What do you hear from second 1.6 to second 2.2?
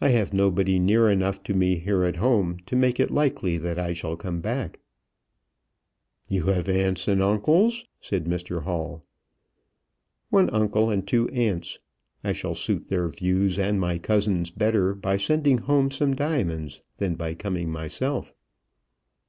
here at